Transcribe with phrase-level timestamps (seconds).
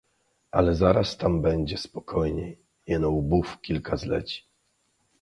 [0.51, 2.57] "Ale zaraz tam będzie spokojniej,
[2.87, 4.43] jeno łbów kilka zleci."